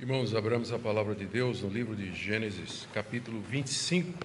[0.00, 4.16] Irmãos, abramos a palavra de Deus no livro de Gênesis, capítulo 25.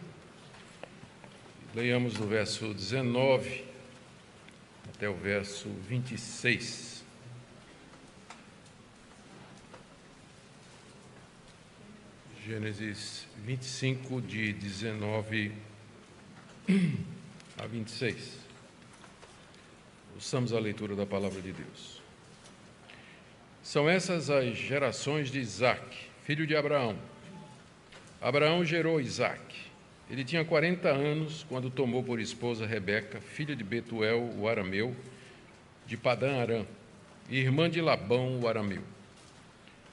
[1.73, 3.65] Leiamos do verso 19
[4.87, 7.03] até o verso 26.
[12.45, 15.51] Gênesis 25, de 19
[17.57, 18.37] a 26.
[20.13, 22.02] Ouçamos a leitura da palavra de Deus.
[23.63, 25.81] São essas as gerações de Isaac,
[26.25, 26.97] filho de Abraão.
[28.21, 29.39] Abraão gerou Isaac.
[30.09, 34.93] Ele tinha 40 anos quando tomou por esposa Rebeca, filha de Betuel, o arameu,
[35.87, 36.65] de Padã Arã,
[37.29, 38.83] e irmã de Labão, o arameu.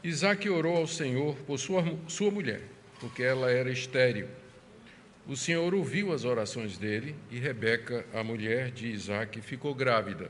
[0.03, 2.63] Isaac orou ao Senhor por sua, sua mulher,
[2.99, 4.27] porque ela era estéril.
[5.29, 10.29] O Senhor ouviu as orações dele e Rebeca, a mulher de Isaac, ficou grávida.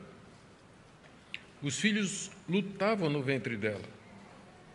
[1.63, 3.89] Os filhos lutavam no ventre dela.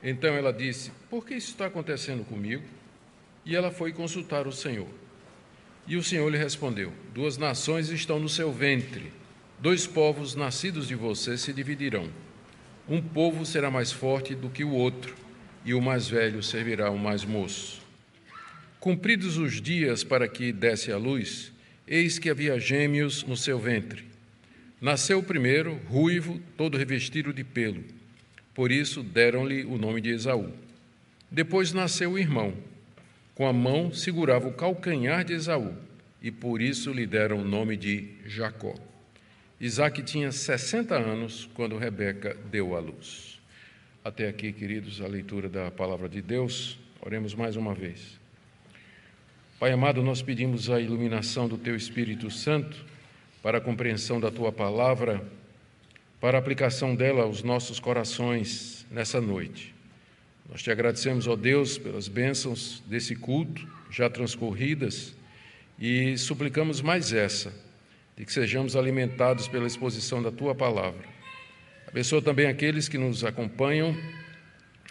[0.01, 2.63] Então ela disse: Por que isso está acontecendo comigo?
[3.45, 4.87] E ela foi consultar o Senhor.
[5.87, 9.11] E o Senhor lhe respondeu: Duas nações estão no seu ventre,
[9.59, 12.09] dois povos nascidos de você se dividirão.
[12.87, 15.15] Um povo será mais forte do que o outro,
[15.65, 17.81] e o mais velho servirá ao mais moço.
[18.79, 21.51] Cumpridos os dias para que desse a luz,
[21.87, 24.14] eis que havia gêmeos no seu ventre.
[24.81, 27.83] Nasceu o primeiro, ruivo, todo revestido de pelo.
[28.53, 30.51] Por isso deram-lhe o nome de Esaú.
[31.31, 32.53] Depois nasceu o irmão.
[33.33, 35.73] Com a mão segurava o calcanhar de Esaú,
[36.21, 38.73] e por isso lhe deram o nome de Jacó.
[39.59, 43.39] Isaac tinha 60 anos quando Rebeca deu à luz.
[44.03, 46.77] Até aqui, queridos, a leitura da palavra de Deus.
[47.01, 48.19] Oremos mais uma vez.
[49.59, 52.85] Pai amado, nós pedimos a iluminação do Teu Espírito Santo
[53.45, 55.23] para a compreensão da tua palavra,
[56.19, 59.71] para a aplicação dela aos nossos corações nessa noite.
[60.49, 65.13] Nós te agradecemos, ó Deus, pelas bênçãos desse culto já transcorridas
[65.77, 67.53] e suplicamos mais essa,
[68.17, 71.07] de que sejamos alimentados pela exposição da tua palavra.
[71.87, 73.95] Abençoa também aqueles que nos acompanham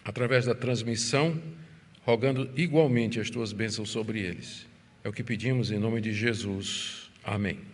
[0.05, 1.43] através da transmissão,
[2.05, 4.65] rogando igualmente as tuas bênçãos sobre eles.
[5.03, 7.11] É o que pedimos em nome de Jesus.
[7.25, 7.74] Amém.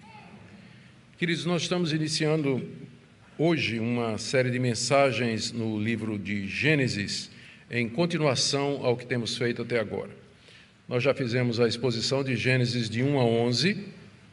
[1.20, 2.66] Queridos, nós estamos iniciando
[3.36, 7.31] hoje uma série de mensagens no livro de Gênesis,
[7.70, 10.09] em continuação ao que temos feito até agora.
[10.88, 13.84] Nós já fizemos a exposição de Gênesis de 1 a 11,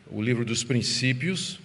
[0.09, 1.59] o livro dos princípios.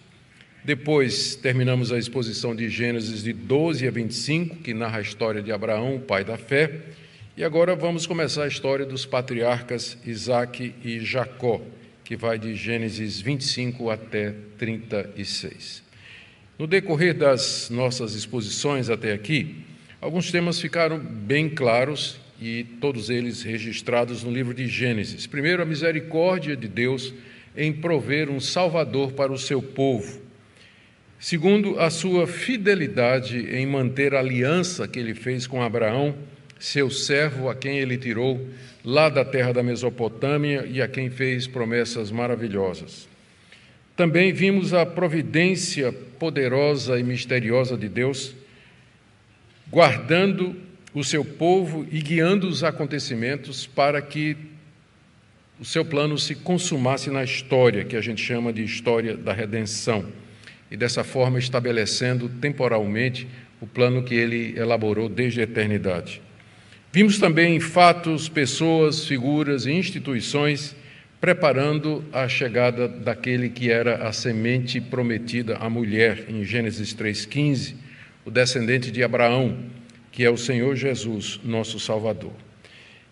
[0.64, 5.52] Depois terminamos a exposição de Gênesis de 12 a 25, que narra a história de
[5.52, 6.80] Abraão, pai da fé.
[7.36, 11.62] E agora vamos começar a história dos patriarcas Isaac e Jacó
[12.04, 15.82] que vai de Gênesis 25 até 36.
[16.58, 19.56] No decorrer das nossas exposições até aqui,
[20.00, 25.26] alguns temas ficaram bem claros e todos eles registrados no livro de Gênesis.
[25.26, 27.14] Primeiro, a misericórdia de Deus
[27.56, 30.20] em prover um Salvador para o seu povo.
[31.18, 36.16] Segundo, a sua fidelidade em manter a aliança que ele fez com Abraão,
[36.62, 38.40] seu servo, a quem ele tirou
[38.84, 43.08] lá da terra da Mesopotâmia e a quem fez promessas maravilhosas.
[43.96, 48.32] Também vimos a providência poderosa e misteriosa de Deus,
[49.68, 50.54] guardando
[50.94, 54.36] o seu povo e guiando os acontecimentos para que
[55.58, 60.06] o seu plano se consumasse na história, que a gente chama de história da redenção,
[60.70, 63.26] e dessa forma estabelecendo temporalmente
[63.60, 66.22] o plano que ele elaborou desde a eternidade.
[66.94, 70.76] Vimos também fatos, pessoas, figuras e instituições
[71.18, 77.76] preparando a chegada daquele que era a semente prometida à mulher, em Gênesis 3,15,
[78.26, 79.56] o descendente de Abraão,
[80.10, 82.34] que é o Senhor Jesus, nosso Salvador.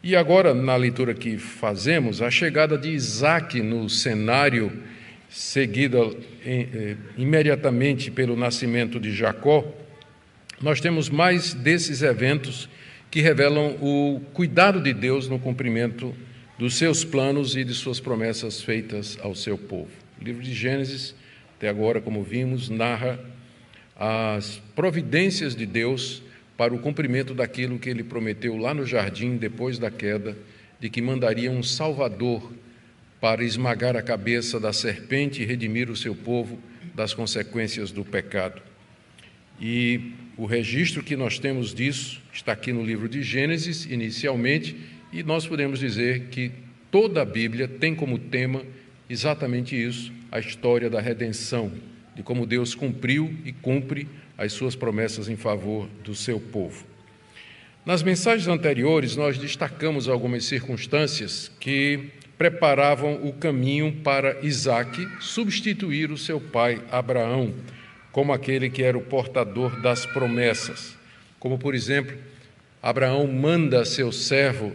[0.02, 4.70] E agora, na leitura que fazemos, a chegada de Isaac no cenário,
[5.30, 5.98] seguida
[6.44, 9.64] eh, imediatamente pelo nascimento de Jacó,
[10.60, 12.68] nós temos mais desses eventos
[13.10, 16.14] que revelam o cuidado de Deus no cumprimento
[16.58, 19.90] dos seus planos e de suas promessas feitas ao seu povo.
[20.20, 21.14] O livro de Gênesis,
[21.56, 23.18] até agora, como vimos, narra
[23.96, 26.22] as providências de Deus
[26.56, 30.36] para o cumprimento daquilo que ele prometeu lá no jardim, depois da queda,
[30.78, 32.52] de que mandaria um Salvador
[33.20, 36.58] para esmagar a cabeça da serpente e redimir o seu povo
[36.94, 38.62] das consequências do pecado.
[39.60, 44.74] E o registro que nós temos disso está aqui no livro de Gênesis, inicialmente,
[45.12, 46.50] e nós podemos dizer que
[46.90, 48.62] toda a Bíblia tem como tema
[49.06, 51.70] exatamente isso, a história da redenção,
[52.16, 54.08] de como Deus cumpriu e cumpre
[54.38, 56.86] as suas promessas em favor do seu povo.
[57.84, 66.16] Nas mensagens anteriores, nós destacamos algumas circunstâncias que preparavam o caminho para Isaac substituir o
[66.16, 67.52] seu pai Abraão,
[68.12, 70.96] como aquele que era o portador das promessas.
[71.38, 72.16] Como, por exemplo,
[72.82, 74.72] Abraão manda seu servo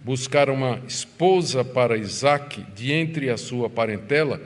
[0.00, 4.40] buscar uma esposa para Isaac de entre a sua parentela,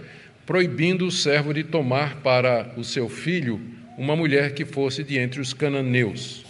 [0.47, 3.61] proibindo o servo de tomar para o seu filho
[3.99, 6.47] uma mulher que fosse de entre os cananeus.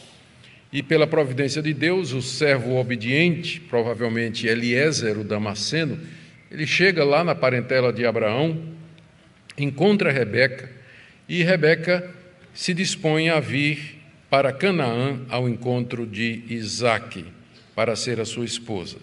[0.70, 5.98] E pela providência de Deus, o servo obediente, provavelmente Eliezer, o Damasceno,
[6.50, 8.62] ele chega lá na parentela de Abraão,
[9.56, 10.70] encontra Rebeca,
[11.28, 12.08] e Rebeca
[12.54, 17.24] se dispõe a vir para Canaã ao encontro de Isaque,
[17.74, 18.96] para ser a sua esposa.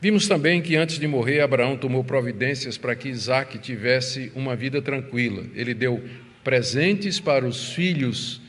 [0.00, 4.82] Vimos também que antes de morrer, Abraão tomou providências para que Isaque tivesse uma vida
[4.82, 5.44] tranquila.
[5.54, 6.02] Ele deu
[6.42, 8.40] presentes para os filhos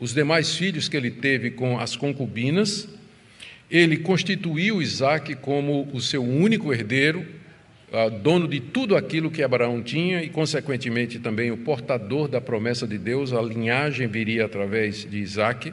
[0.00, 2.88] os demais filhos que ele teve com as concubinas,
[3.70, 7.26] ele constituiu Isaac como o seu único herdeiro,
[8.22, 12.98] dono de tudo aquilo que Abraão tinha e, consequentemente, também o portador da promessa de
[12.98, 15.72] Deus, a linhagem viria através de Isaac.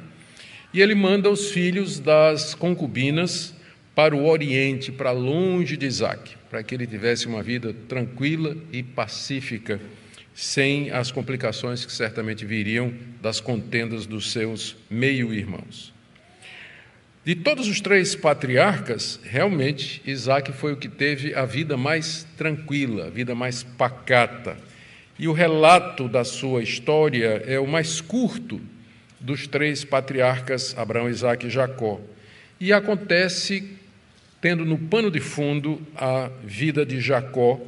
[0.73, 3.53] E ele manda os filhos das concubinas
[3.93, 8.83] para o Oriente, para longe de Isaac, para que ele tivesse uma vida tranquila e
[8.83, 9.79] pacífica
[10.33, 15.94] sem as complicações que certamente viriam das contendas dos seus meio-irmãos.
[17.25, 23.07] De todos os três patriarcas, realmente Isaac foi o que teve a vida mais tranquila,
[23.07, 24.55] a vida mais pacata.
[25.17, 28.61] E o relato da sua história é o mais curto
[29.19, 31.99] dos três patriarcas, Abraão, Isaac e Jacó.
[32.59, 33.71] E acontece
[34.39, 37.59] tendo no pano de fundo a vida de Jacó,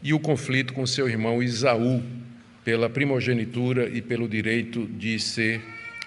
[0.00, 2.00] e o conflito com seu irmão Isaú,
[2.64, 5.60] pela primogenitura e pelo direito de ser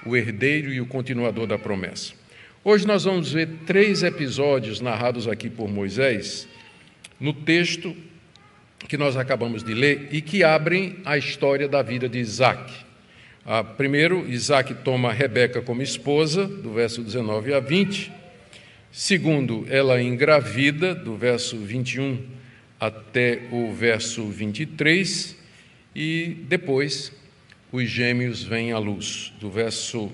[0.06, 2.23] o herdeiro e o continuador da promessa.
[2.66, 6.48] Hoje nós vamos ver três episódios narrados aqui por Moisés
[7.20, 7.94] no texto
[8.88, 12.74] que nós acabamos de ler e que abrem a história da vida de Isaac.
[13.46, 18.10] Ah, primeiro, Isaac toma Rebeca como esposa, do verso 19 a 20.
[18.94, 22.18] Segundo, ela engravida, do verso 21
[22.80, 25.36] até o verso 23,
[25.94, 27.12] e depois
[27.74, 30.10] os gêmeos vêm à luz, do verso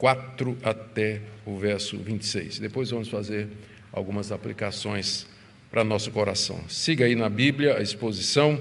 [0.00, 2.58] 24 até o verso 26.
[2.58, 3.48] Depois vamos fazer
[3.92, 5.26] algumas aplicações
[5.70, 6.58] para nosso coração.
[6.68, 8.58] Siga aí na Bíblia a exposição,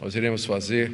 [0.00, 0.92] nós iremos fazer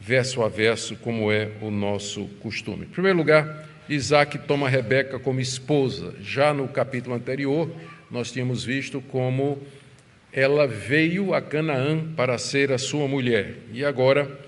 [0.00, 2.84] verso a verso, como é o nosso costume.
[2.84, 6.14] Em primeiro lugar, Isaac toma Rebeca como esposa.
[6.20, 7.70] Já no capítulo anterior,
[8.10, 9.62] nós tínhamos visto como
[10.32, 13.58] ela veio a Canaã para ser a sua mulher.
[13.72, 14.40] E agora,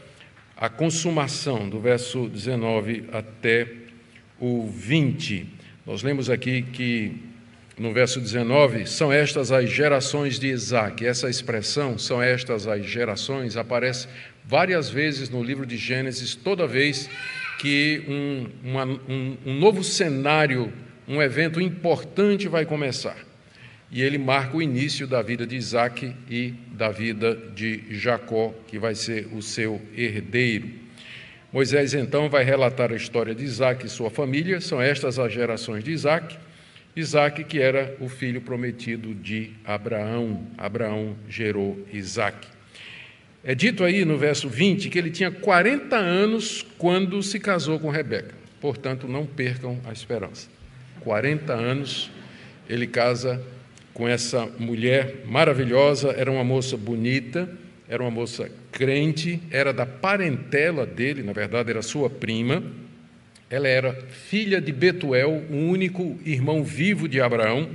[0.57, 3.84] a consumação, do verso 19 até
[4.41, 5.47] o 20.
[5.87, 7.13] Nós lemos aqui que,
[7.79, 11.05] no verso 19, são estas as gerações de Isaac.
[11.05, 14.09] Essa expressão, são estas as gerações, aparece
[14.45, 17.09] várias vezes no livro de Gênesis, toda vez
[17.59, 20.73] que um, uma, um, um novo cenário
[21.07, 23.17] um evento importante vai começar.
[23.91, 28.79] E ele marca o início da vida de Isaac e da vida de Jacó, que
[28.79, 30.69] vai ser o seu herdeiro.
[31.55, 35.85] Moisés então vai relatar a história de Isaac e sua família, são estas as gerações
[35.85, 36.37] de Isaac.
[36.97, 40.49] Isaac, que era o filho prometido de Abraão.
[40.58, 42.49] Abraão gerou Isaac.
[43.44, 47.89] É dito aí no verso 20 que ele tinha 40 anos quando se casou com
[47.89, 48.34] Rebeca.
[48.61, 50.49] Portanto, não percam a esperança.
[51.03, 52.11] 40 anos,
[52.69, 53.41] ele casa
[53.93, 57.49] com essa mulher maravilhosa, era uma moça bonita,
[57.88, 62.62] era uma moça crente, era da parentela dele, na verdade era sua prima.
[63.50, 67.69] Ela era filha de Betuel, o único irmão vivo de Abraão,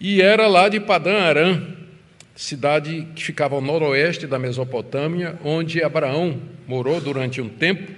[0.00, 1.62] e era lá de Padã Arã,
[2.34, 7.92] cidade que ficava ao noroeste da Mesopotâmia, onde Abraão morou durante um tempo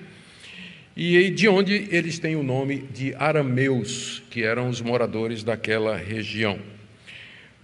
[0.97, 6.59] e de onde eles têm o nome de arameus, que eram os moradores daquela região.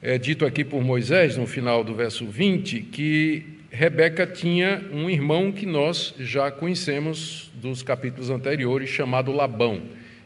[0.02, 5.52] É dito aqui por Moisés, no final do verso 20, que Rebeca tinha um irmão
[5.52, 9.82] que nós já conhecemos dos capítulos anteriores, chamado Labão.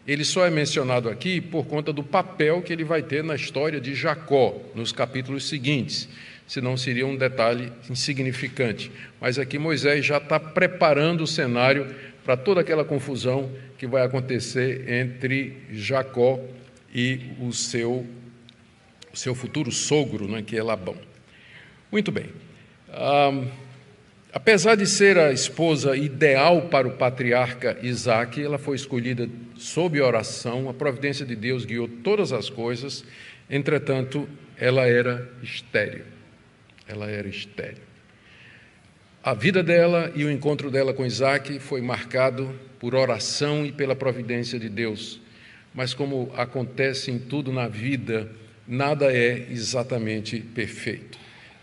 [0.06, 3.80] Ele só é mencionado aqui por conta do papel que ele vai ter na história
[3.80, 6.08] de Jacó, nos capítulos seguintes
[6.46, 8.90] senão seria um detalhe insignificante.
[9.20, 14.90] Mas aqui Moisés já está preparando o cenário para toda aquela confusão que vai acontecer
[14.90, 16.40] entre Jacó
[16.94, 18.06] e o seu,
[19.14, 20.96] seu futuro sogro, né, que é Labão.
[21.90, 22.26] Muito bem.
[24.32, 30.68] Apesar de ser a esposa ideal para o patriarca Isaac, ela foi escolhida sob oração,
[30.68, 33.04] a providência de Deus guiou todas as coisas,
[33.48, 34.28] entretanto,
[34.58, 36.04] ela era estéril.
[36.88, 37.82] Ela era estéril.
[39.22, 43.96] A vida dela e o encontro dela com Isaac foi marcado por oração e pela
[43.96, 45.20] providência de Deus.
[45.72, 48.30] Mas, como acontece em tudo na vida,
[48.66, 51.18] nada é exatamente perfeito.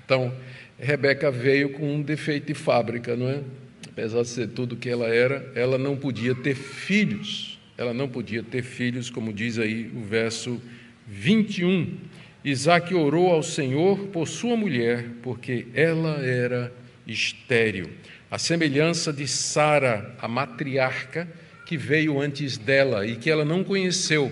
[0.06, 0.34] Então,
[0.80, 3.42] Rebeca veio com um defeito de fábrica, não é?
[3.88, 7.60] Apesar de ser tudo que ela era, ela não podia ter filhos.
[7.78, 10.62] Ela não podia ter filhos, como diz aí o verso
[11.08, 11.98] 21.
[12.44, 16.74] Isaac orou ao Senhor por sua mulher, porque ela era
[17.06, 17.90] estéril.
[18.30, 21.28] A semelhança de Sara, a matriarca,
[21.66, 24.32] que veio antes dela e que ela não conheceu,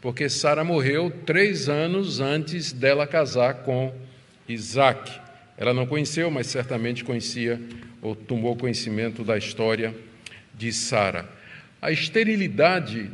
[0.00, 3.92] porque Sara morreu três anos antes dela casar com
[4.48, 5.20] Isaac.
[5.56, 7.60] Ela não conheceu, mas certamente conhecia
[8.00, 9.94] ou tomou conhecimento da história
[10.54, 11.28] de Sara.
[11.82, 13.10] A esterilidade,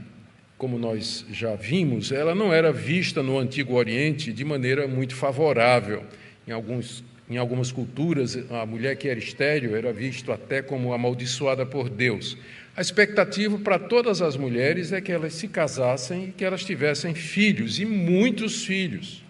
[0.59, 6.05] como nós já vimos, ela não era vista no Antigo Oriente de maneira muito favorável.
[6.47, 11.65] Em, alguns, em algumas culturas, a mulher que era estéril era vista até como amaldiçoada
[11.65, 12.37] por Deus.
[12.77, 17.15] A expectativa para todas as mulheres é que elas se casassem e que elas tivessem
[17.15, 19.23] filhos, e muitos filhos.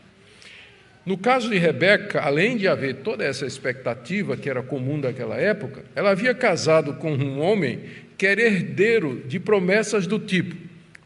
[1.05, 5.85] No caso de Rebeca, além de haver toda essa expectativa que era comum daquela época,
[5.95, 7.81] ela havia casado com um homem
[8.17, 10.57] que era herdeiro de promessas do tipo: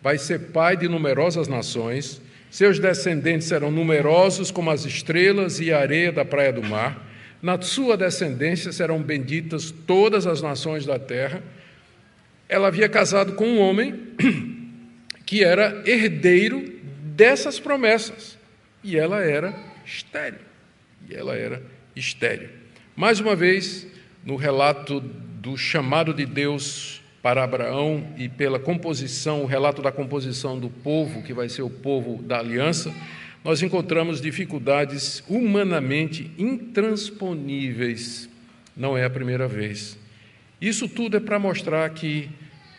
[0.01, 5.81] vai ser pai de numerosas nações, seus descendentes serão numerosos como as estrelas e a
[5.81, 7.05] areia da praia do mar,
[7.43, 11.43] na sua descendência serão benditas todas as nações da terra.
[12.49, 13.95] Ela havia casado com um homem
[15.27, 16.65] que era herdeiro
[17.03, 18.39] dessas promessas,
[18.83, 20.39] e ela era estéreo.
[21.09, 21.63] E ela era
[21.95, 22.49] estéreo.
[22.97, 23.87] Mais uma vez,
[24.25, 30.59] no relato do chamado de Deus para Abraão e pela composição, o relato da composição
[30.59, 32.95] do povo, que vai ser o povo da aliança,
[33.45, 38.29] nós encontramos dificuldades humanamente intransponíveis.
[38.77, 39.98] Não é a primeira vez.
[40.61, 42.29] Isso tudo é para mostrar que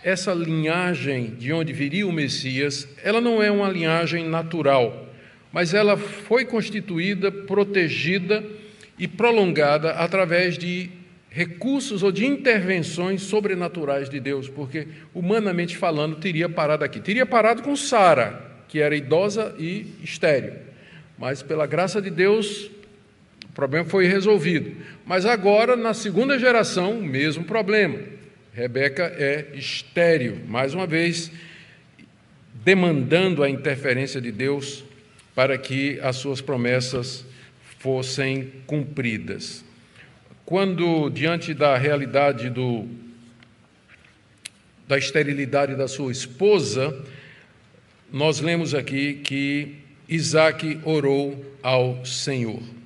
[0.04, 5.10] essa linhagem de onde viria o Messias, ela não é uma linhagem natural
[5.52, 8.44] mas ela foi constituída, protegida
[8.98, 10.90] e prolongada através de
[11.30, 17.00] recursos ou de intervenções sobrenaturais de Deus, porque humanamente falando teria parado aqui.
[17.00, 20.54] Teria parado com Sara, que era idosa e estéril.
[21.18, 22.70] Mas pela graça de Deus,
[23.60, 24.72] problema foi resolvido.
[25.06, 28.00] Mas agora, na segunda geração, o mesmo problema.
[28.54, 31.30] Rebeca é estéril, mais uma vez,
[32.64, 34.84] demandando a interferência de Deus
[35.36, 37.26] para que as suas promessas
[37.80, 39.64] fossem cumpridas.
[40.46, 42.88] Quando, diante da realidade do,
[44.88, 46.98] da esterilidade da sua esposa,
[48.12, 49.76] nós lemos aqui que
[50.08, 52.79] Isaac orou ao Senhor.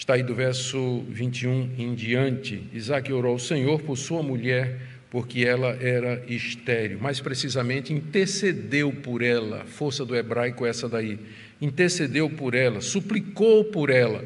[0.00, 2.62] Está aí do verso 21 em diante.
[2.72, 4.78] Isaac orou ao Senhor por sua mulher,
[5.10, 6.98] porque ela era estéril.
[6.98, 9.66] Mais precisamente, intercedeu por ela.
[9.66, 11.18] Força do hebraico essa daí
[11.60, 14.24] intercedeu por ela, suplicou por ela.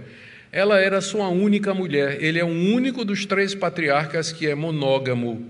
[0.52, 2.22] Ela era sua única mulher.
[2.22, 5.44] Ele é o único dos três patriarcas que é monógamo.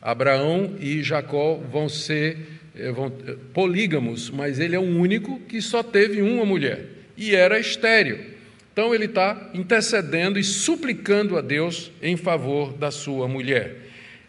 [0.00, 2.38] Abraão e Jacó vão ser
[2.74, 6.86] eh, vão, eh, polígamos, mas ele é o único que só teve uma mulher
[7.18, 8.37] e era estéril.
[8.78, 13.74] Então ele está intercedendo e suplicando a Deus em favor da sua mulher.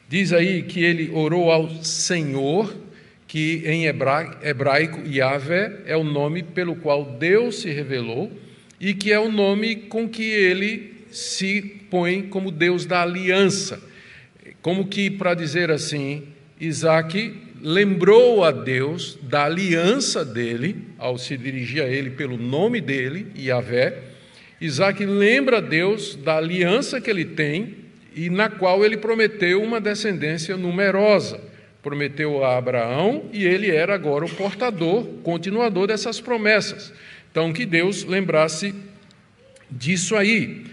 [0.07, 2.75] Diz aí que ele orou ao Senhor
[3.27, 8.31] que em hebraico Yahvé é o nome pelo qual Deus se revelou
[8.81, 13.79] e que é o nome com que ele se põe como Deus da aliança.
[14.63, 16.23] Como que, para dizer assim,
[16.59, 23.27] Isaac lembrou a Deus da aliança dele, ao se dirigir a ele pelo nome dele,
[23.37, 24.08] Yahvé.
[24.61, 27.77] Isaac lembra a Deus da aliança que ele tem
[28.15, 31.49] e na qual ele prometeu uma descendência numerosa
[31.81, 36.93] prometeu a Abraão e ele era agora o portador, continuador dessas promessas.
[37.31, 38.73] Então, que Deus lembrasse
[39.69, 40.65] disso aí.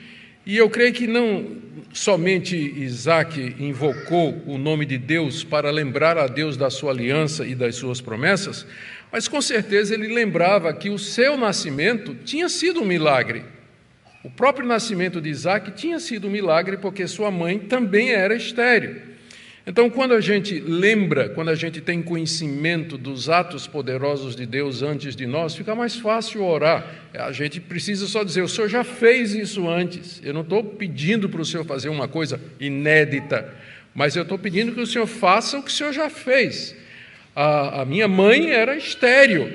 [0.44, 1.56] E eu creio que não
[1.92, 7.54] somente Isaac invocou o nome de Deus para lembrar a Deus da sua aliança e
[7.54, 8.66] das suas promessas,
[9.10, 13.44] mas com certeza ele lembrava que o seu nascimento tinha sido um milagre.
[14.26, 18.96] O próprio nascimento de Isaac tinha sido um milagre porque sua mãe também era estéril.
[19.64, 24.82] Então, quando a gente lembra, quando a gente tem conhecimento dos atos poderosos de Deus
[24.82, 26.92] antes de nós, fica mais fácil orar.
[27.14, 30.20] A gente precisa só dizer: o Senhor já fez isso antes.
[30.24, 33.54] Eu não estou pedindo para o Senhor fazer uma coisa inédita,
[33.94, 36.74] mas eu estou pedindo que o Senhor faça o que o Senhor já fez.
[37.32, 39.54] A, a minha mãe era estéreo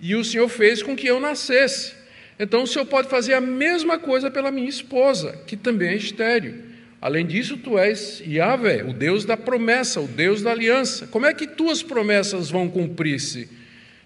[0.00, 2.03] e o Senhor fez com que eu nascesse.
[2.38, 6.62] Então, o Senhor pode fazer a mesma coisa pela minha esposa, que também é estéreo.
[7.00, 11.06] Além disso, tu és Yahvé, o Deus da promessa, o Deus da aliança.
[11.06, 13.48] Como é que tuas promessas vão cumprir-se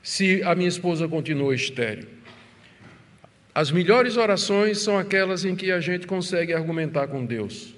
[0.02, 2.06] se a minha esposa continua estéril?
[3.54, 7.75] As melhores orações são aquelas em que a gente consegue argumentar com Deus,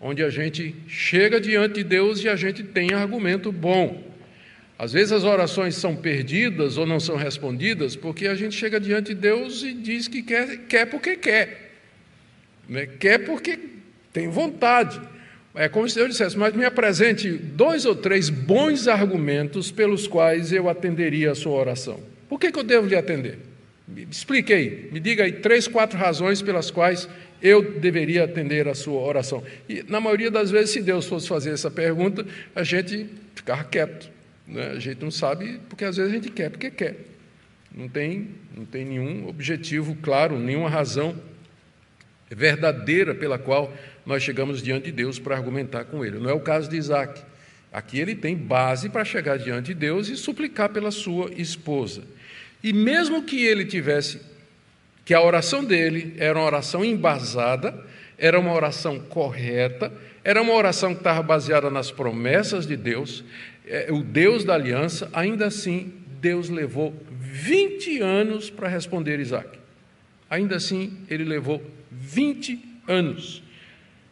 [0.00, 4.02] onde a gente chega diante de Deus e a gente tem argumento bom.
[4.78, 9.12] Às vezes as orações são perdidas ou não são respondidas porque a gente chega diante
[9.12, 11.72] de Deus e diz que quer, quer porque quer.
[12.68, 12.86] Né?
[12.86, 13.58] Quer porque
[14.12, 15.00] tem vontade.
[15.52, 20.52] É como se eu dissesse, mas me apresente dois ou três bons argumentos pelos quais
[20.52, 22.00] eu atenderia a sua oração.
[22.28, 23.38] Por que, que eu devo lhe atender?
[23.88, 27.08] Me explique aí, me diga aí três, quatro razões pelas quais
[27.42, 29.42] eu deveria atender a sua oração.
[29.68, 34.17] E na maioria das vezes, se Deus fosse fazer essa pergunta, a gente ficava quieto.
[34.48, 34.70] Né?
[34.70, 36.96] A gente não sabe, porque às vezes a gente quer porque quer.
[37.74, 41.14] Não tem, não tem nenhum objetivo claro, nenhuma razão
[42.30, 43.72] verdadeira pela qual
[44.04, 46.18] nós chegamos diante de Deus para argumentar com ele.
[46.18, 47.22] Não é o caso de Isaac.
[47.72, 52.02] Aqui ele tem base para chegar diante de Deus e suplicar pela sua esposa.
[52.62, 54.20] E mesmo que ele tivesse,
[55.04, 57.74] que a oração dele era uma oração embasada,
[58.16, 59.92] era uma oração correta,
[60.24, 63.22] era uma oração que estava baseada nas promessas de Deus,
[63.68, 69.58] é, o Deus da aliança, ainda assim, Deus levou 20 anos para responder Isaac.
[70.28, 73.42] Ainda assim, ele levou 20 anos.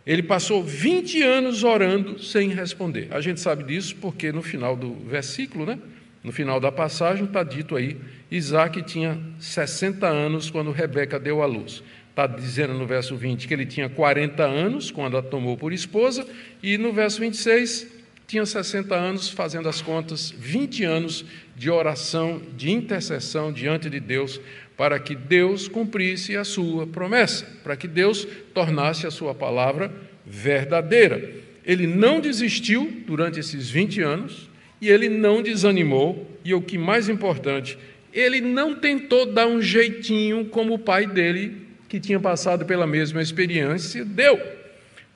[0.07, 3.09] Ele passou 20 anos orando sem responder.
[3.11, 5.79] A gente sabe disso porque no final do versículo, né?
[6.27, 7.97] no final da passagem, está dito aí:
[8.29, 11.85] Isaac tinha 60 anos quando Rebeca deu à luz.
[12.11, 16.27] Está dizendo no verso 20 que ele tinha 40 anos quando a tomou por esposa,
[16.61, 17.96] e no verso 26
[18.27, 24.41] tinha 60 anos, fazendo as contas, 20 anos de oração, de intercessão diante de Deus,
[24.77, 29.93] para que Deus cumprisse a sua promessa, para que Deus tornasse a sua palavra
[30.25, 31.31] verdadeira.
[31.65, 37.09] Ele não desistiu durante esses 20 anos e ele não desanimou, e o que mais
[37.09, 37.79] importante,
[38.13, 43.23] ele não tentou dar um jeitinho como o pai dele, que tinha passado pela mesma
[43.23, 44.41] experiência, deu.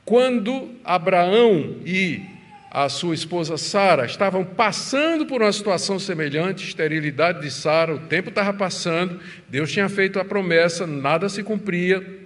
[0.05, 2.23] Quando Abraão e
[2.71, 8.29] a sua esposa Sara estavam passando por uma situação semelhante, esterilidade de Sara, o tempo
[8.29, 12.21] estava passando, Deus tinha feito a promessa, nada se cumpria.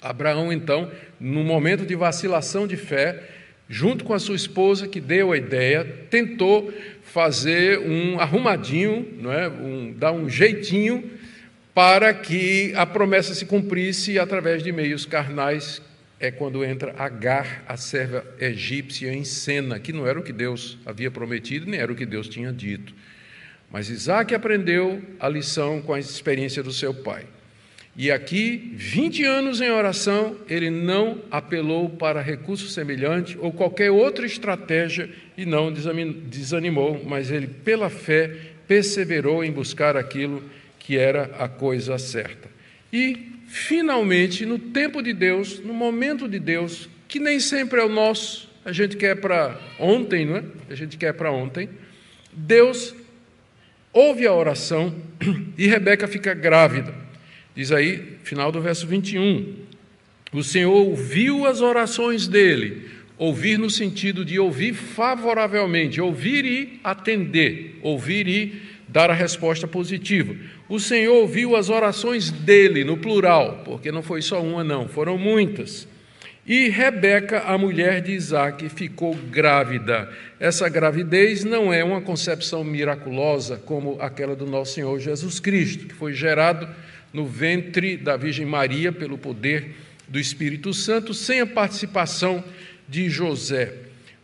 [0.00, 3.20] Abraão, então, no momento de vacilação de fé,
[3.68, 9.48] junto com a sua esposa, que deu a ideia, tentou fazer um arrumadinho, não é?
[9.48, 11.10] um, dar um jeitinho
[11.74, 15.82] para que a promessa se cumprisse através de meios carnais
[16.18, 20.78] é quando entra Agar, a serva egípcia, em cena, que não era o que Deus
[20.86, 22.94] havia prometido, nem era o que Deus tinha dito.
[23.70, 27.26] Mas Isaac aprendeu a lição com a experiência do seu pai.
[27.98, 34.26] E aqui, 20 anos em oração, ele não apelou para recurso semelhante ou qualquer outra
[34.26, 38.30] estratégia e não desanimou, mas ele, pela fé,
[38.68, 40.42] perseverou em buscar aquilo
[40.78, 42.55] que era a coisa certa.
[42.96, 47.90] E finalmente, no tempo de Deus, no momento de Deus, que nem sempre é o
[47.90, 50.44] nosso, a gente quer para ontem, não é?
[50.70, 51.68] A gente quer para ontem.
[52.32, 52.94] Deus
[53.92, 54.96] ouve a oração
[55.58, 56.94] e Rebeca fica grávida.
[57.54, 59.56] Diz aí, final do verso 21.
[60.32, 67.78] O Senhor ouviu as orações dele, ouvir no sentido de ouvir favoravelmente, ouvir e atender,
[67.82, 70.34] ouvir e dar a resposta positiva.
[70.68, 75.18] O Senhor ouviu as orações dele, no plural, porque não foi só uma, não, foram
[75.18, 75.88] muitas.
[76.46, 80.08] E Rebeca, a mulher de Isaac, ficou grávida.
[80.38, 85.94] Essa gravidez não é uma concepção miraculosa como aquela do nosso Senhor Jesus Cristo, que
[85.94, 86.68] foi gerado
[87.12, 89.74] no ventre da Virgem Maria pelo poder
[90.06, 92.44] do Espírito Santo, sem a participação
[92.88, 93.72] de José.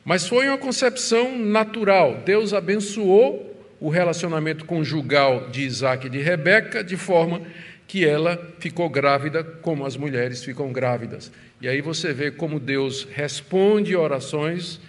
[0.05, 2.22] Mas foi uma concepção natural.
[2.25, 3.52] Deus abençoou
[3.83, 7.42] o relacionamento conjugal de Isaac e de Rebeca, de forma
[7.88, 11.33] que ela ficou grávida como as mulheres ficam grávidas.
[11.61, 14.81] E aí você vê como Deus responde orações,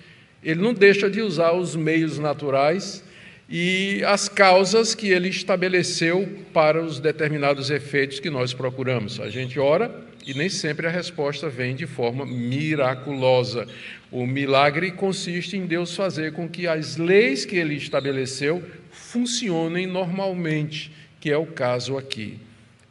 [0.43, 3.03] ele não deixa de usar os meios naturais
[3.49, 9.19] e as causas que ele estabeleceu para os determinados efeitos que nós procuramos.
[9.19, 9.89] A gente ora
[10.25, 13.67] e nem sempre a resposta vem de forma miraculosa.
[14.12, 20.91] O milagre consiste em Deus fazer com que as leis que ele estabeleceu funcionem normalmente,
[21.19, 22.39] que é o caso aqui.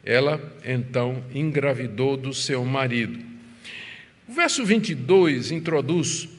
[0.05, 3.19] Ela então engravidou do seu marido.
[4.27, 6.29] O verso 22 introduz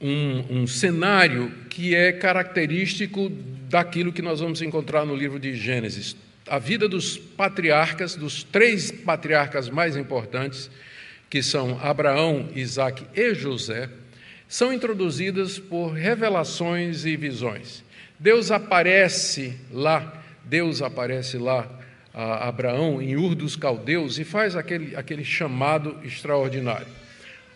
[0.00, 3.30] um, um cenário que é característico
[3.68, 6.16] daquilo que nós vamos encontrar no livro de Gênesis.
[6.46, 10.70] A vida dos patriarcas, dos três patriarcas mais importantes,
[11.30, 13.88] que são Abraão, Isaac e José,
[14.46, 17.82] são introduzidas por revelações e visões.
[18.18, 21.68] Deus aparece lá, Deus aparece lá
[22.12, 26.86] a Abraão em Ur dos Caldeus e faz aquele, aquele chamado extraordinário.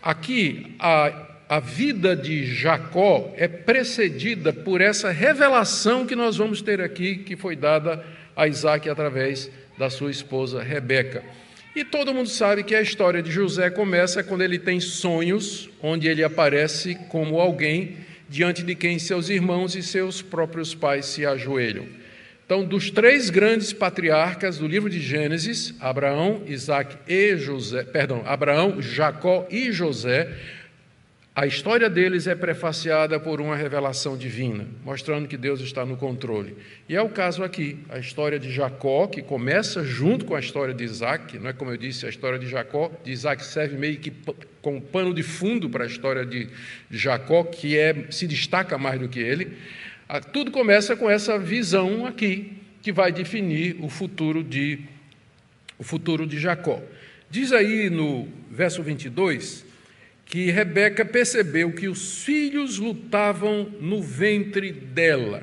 [0.02, 6.78] Aqui, a a vida de Jacó é precedida por essa revelação que nós vamos ter
[6.78, 11.22] aqui, que foi dada a Isaac através da sua esposa Rebeca.
[11.74, 16.08] E todo mundo sabe que a história de José começa quando ele tem sonhos, onde
[16.08, 17.96] ele aparece como alguém
[18.28, 21.86] diante de quem seus irmãos e seus próprios pais se ajoelham.
[22.44, 28.80] Então, dos três grandes patriarcas do livro de Gênesis, Abraão, Isaac e José, perdão, Abraão,
[28.80, 30.34] Jacó e José,
[31.38, 36.56] a história deles é prefaciada por uma revelação divina, mostrando que Deus está no controle.
[36.88, 40.74] E é o caso aqui, a história de Jacó, que começa junto com a história
[40.74, 43.98] de Isaac, não é como eu disse, a história de Jacó, de Isaac serve meio
[43.98, 44.12] que
[44.60, 46.48] como pano de fundo para a história de
[46.90, 49.56] Jacó, que é, se destaca mais do que ele.
[50.32, 54.80] Tudo começa com essa visão aqui, que vai definir o futuro de,
[55.78, 56.82] o futuro de Jacó.
[57.30, 59.67] Diz aí no verso 22
[60.28, 65.42] que Rebeca percebeu que os filhos lutavam no ventre dela.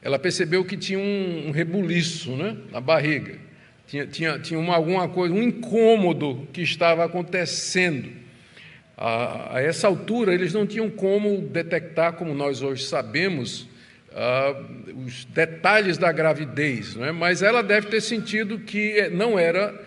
[0.00, 3.38] Ela percebeu que tinha um, rebuliço né, na barriga,
[3.86, 8.08] tinha, tinha, tinha uma, alguma coisa, um incômodo que estava acontecendo.
[8.96, 13.68] A, a, essa altura, eles não tinham como detectar, como nós hoje sabemos,
[15.04, 17.12] os detalhes da gravidez, não é?
[17.12, 19.78] mas ela deve ter sentido que não era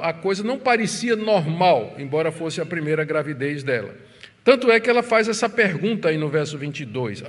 [0.00, 3.94] a coisa não parecia normal, embora fosse a primeira gravidez dela.
[4.42, 7.22] Tanto é que ela faz essa pergunta aí no verso 22.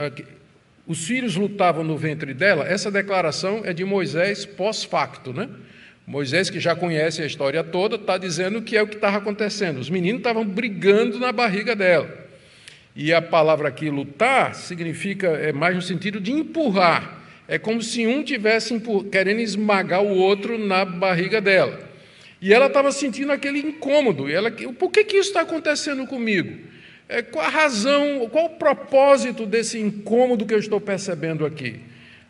[0.87, 2.65] Os filhos lutavam no ventre dela.
[2.67, 5.47] Essa declaração é de Moisés pós-facto, né?
[6.07, 9.77] Moisés, que já conhece a história toda, está dizendo que é o que estava acontecendo.
[9.77, 12.09] Os meninos estavam brigando na barriga dela.
[12.95, 17.19] E a palavra aqui, lutar, significa, é mais no sentido de empurrar.
[17.47, 18.81] É como se um tivesse
[19.11, 21.88] querendo esmagar o outro na barriga dela.
[22.41, 24.29] E ela estava sentindo aquele incômodo.
[24.29, 26.57] E ela, por que, que isso está acontecendo comigo?
[27.07, 31.79] É, qual a razão, qual o propósito desse incômodo que eu estou percebendo aqui?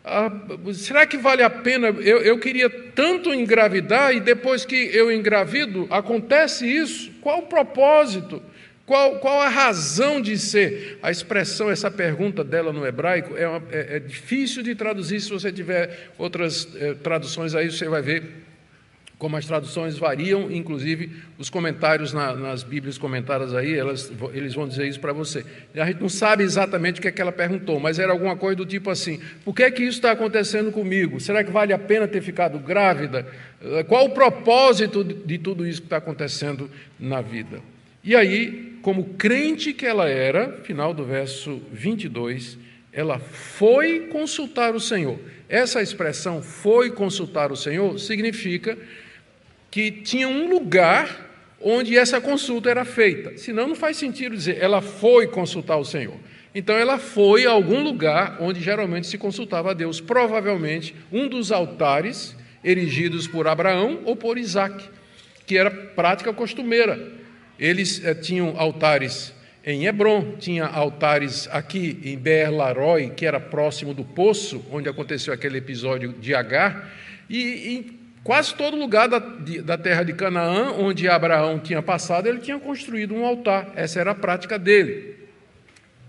[0.02, 0.32] Ah,
[0.72, 1.88] será que vale a pena?
[1.88, 7.12] Eu, eu queria tanto engravidar e depois que eu engravido, acontece isso?
[7.20, 8.42] Qual o propósito?
[8.86, 10.98] Qual, qual a razão de ser?
[11.02, 15.20] A expressão, essa pergunta dela no hebraico, é, uma, é, é difícil de traduzir.
[15.20, 18.49] Se você tiver outras é, traduções aí, você vai ver
[19.20, 24.66] como as traduções variam, inclusive os comentários na, nas Bíblias comentadas aí, elas, eles vão
[24.66, 25.44] dizer isso para você.
[25.76, 28.56] A gente não sabe exatamente o que, é que ela perguntou, mas era alguma coisa
[28.56, 31.20] do tipo assim: por que é que isso está acontecendo comigo?
[31.20, 33.26] Será que vale a pena ter ficado grávida?
[33.62, 37.60] Eh, qual o propósito de, de tudo isso que está acontecendo na vida?
[38.02, 42.56] E aí, como crente que ela era, final do verso 22,
[42.90, 45.18] ela foi consultar o Senhor.
[45.46, 48.78] Essa expressão foi consultar o Senhor significa
[49.70, 51.30] que tinha um lugar
[51.60, 53.36] onde essa consulta era feita.
[53.36, 56.16] Senão não faz sentido dizer ela foi consultar o Senhor.
[56.54, 61.52] Então ela foi a algum lugar onde geralmente se consultava a Deus, provavelmente um dos
[61.52, 64.84] altares erigidos por Abraão ou por Isaac,
[65.46, 67.12] que era prática costumeira.
[67.58, 69.32] Eles eh, tinham altares
[69.64, 75.32] em Hebron, tinha altares aqui em Ber Laroi, que era próximo do poço onde aconteceu
[75.32, 76.90] aquele episódio de Agar,
[77.28, 82.38] e Quase todo lugar da, de, da terra de Canaã, onde Abraão tinha passado, ele
[82.38, 83.72] tinha construído um altar.
[83.74, 85.16] Essa era a prática dele.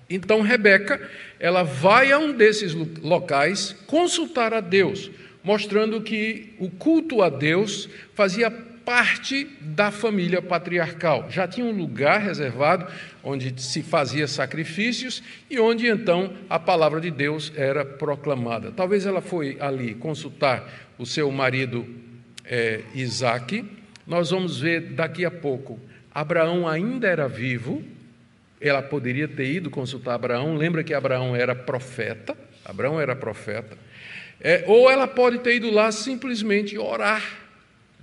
[0.09, 1.01] Então Rebeca,
[1.39, 5.09] ela vai a um desses locais consultar a Deus,
[5.41, 8.51] mostrando que o culto a Deus fazia
[8.83, 11.27] parte da família patriarcal.
[11.29, 12.87] Já tinha um lugar reservado
[13.23, 18.71] onde se fazia sacrifícios e onde então a palavra de Deus era proclamada.
[18.71, 21.83] Talvez ela foi ali consultar o seu marido
[22.45, 23.65] é, Isaac.
[24.05, 25.79] Nós vamos ver daqui a pouco.
[26.13, 27.83] Abraão ainda era vivo,
[28.59, 30.55] ela poderia ter ido consultar Abraão.
[30.55, 32.37] Lembra que Abraão era profeta?
[32.63, 33.75] Abraão era profeta.
[34.39, 37.39] É, ou ela pode ter ido lá simplesmente orar.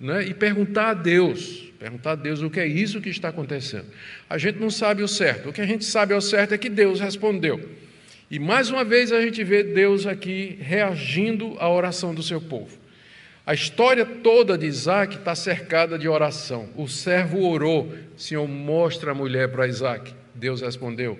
[0.00, 3.87] né, e perguntar a Deus, perguntar a Deus o que é isso que está acontecendo.
[4.30, 6.68] A gente não sabe o certo, o que a gente sabe ao certo é que
[6.68, 7.68] Deus respondeu.
[8.30, 12.77] E mais uma vez a gente vê Deus aqui reagindo à oração do seu povo.
[13.48, 16.68] A história toda de Isaac está cercada de oração.
[16.76, 20.12] O servo orou, Senhor, mostra a mulher para Isaac.
[20.34, 21.18] Deus respondeu.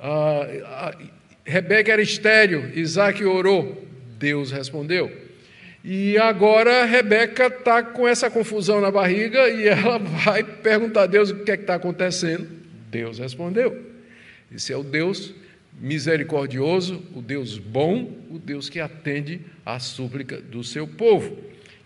[0.00, 0.98] Ah, ah,
[1.44, 3.86] Rebeca era estéreo, Isaac orou,
[4.18, 5.14] Deus respondeu.
[5.84, 11.28] E agora Rebeca está com essa confusão na barriga e ela vai perguntar a Deus
[11.28, 12.48] o que é que está acontecendo.
[12.90, 13.78] Deus respondeu.
[14.50, 15.34] Esse é o Deus
[15.78, 21.36] misericordioso, o Deus bom, o Deus que atende à súplica do seu povo.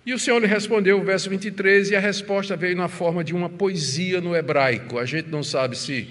[0.06, 3.48] E o Senhor lhe respondeu, verso 23, e a resposta veio na forma de uma
[3.48, 4.98] poesia no hebraico.
[4.98, 6.08] A gente não sabe se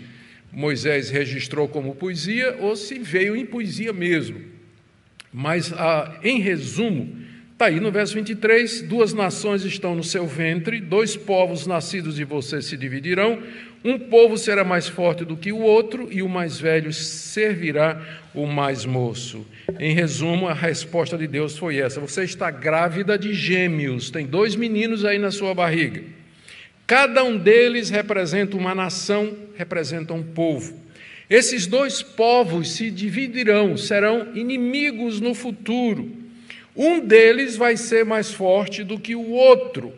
[0.52, 4.40] Moisés registrou como poesia ou se veio em poesia mesmo.
[5.32, 7.18] Mas, ah, em resumo,
[7.52, 12.24] está aí no verso 23: duas nações estão no seu ventre, dois povos nascidos de
[12.24, 13.42] você se dividirão,
[13.84, 18.02] um povo será mais forte do que o outro, e o mais velho servirá
[18.34, 19.46] o mais moço.
[19.78, 24.56] Em resumo, a resposta de Deus foi essa: você está grávida de gêmeos, tem dois
[24.56, 26.02] meninos aí na sua barriga.
[26.88, 30.80] Cada um deles representa uma nação, representa um povo.
[31.30, 36.10] Esses dois povos se dividirão, serão inimigos no futuro.
[36.76, 39.94] Um deles vai ser mais forte do que o outro,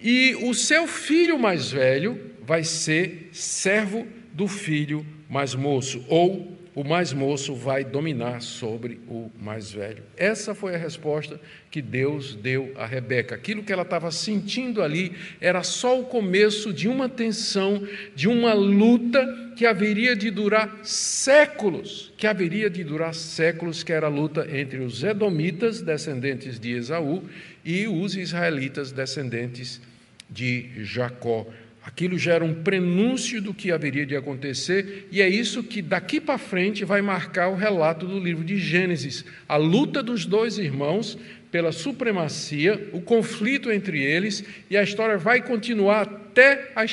[0.00, 6.84] e o seu filho mais velho vai ser servo do filho mais moço, ou o
[6.84, 10.02] mais moço vai dominar sobre o mais velho.
[10.14, 13.34] Essa foi a resposta que Deus deu a Rebeca.
[13.34, 17.82] Aquilo que ela estava sentindo ali era só o começo de uma tensão,
[18.14, 24.06] de uma luta que haveria de durar séculos, que haveria de durar séculos, que era
[24.06, 27.22] a luta entre os edomitas, descendentes de Esaú,
[27.64, 29.80] e os israelitas, descendentes
[30.28, 31.46] de Jacó.
[31.86, 36.20] Aquilo já era um prenúncio do que haveria de acontecer, e é isso que daqui
[36.20, 41.16] para frente vai marcar o relato do livro de Gênesis: a luta dos dois irmãos
[41.48, 46.84] pela supremacia, o conflito entre eles, e a história vai continuar até a,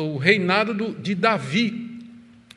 [0.00, 1.98] o reinado do, de Davi,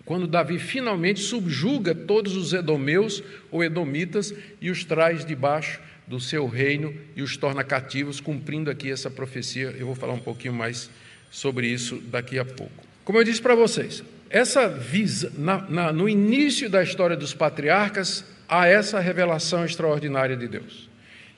[0.05, 6.47] quando Davi finalmente subjuga todos os edomeus ou edomitas e os traz debaixo do seu
[6.47, 9.75] reino e os torna cativos, cumprindo aqui essa profecia.
[9.77, 10.87] Eu vou falar um pouquinho mais
[11.29, 12.71] sobre isso daqui a pouco.
[13.03, 18.23] Como eu disse para vocês, essa visa, na, na, no início da história dos patriarcas,
[18.47, 20.89] há essa revelação extraordinária de Deus.